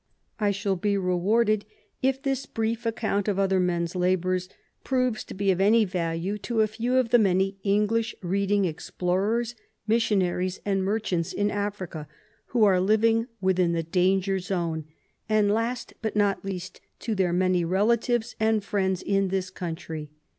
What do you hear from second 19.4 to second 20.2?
country.